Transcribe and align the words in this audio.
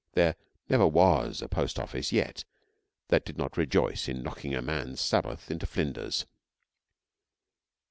There 0.13 0.35
never 0.67 0.87
was 0.87 1.43
a 1.43 1.47
post 1.47 1.77
office 1.77 2.11
yet 2.11 2.43
that 3.09 3.23
did 3.23 3.37
not 3.37 3.55
rejoice 3.55 4.07
in 4.09 4.23
knocking 4.23 4.55
a 4.55 4.59
man's 4.63 4.99
Sabbath 4.99 5.51
into 5.51 5.67
flinders. 5.67 6.25